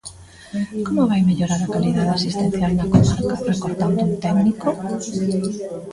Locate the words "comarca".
2.93-3.41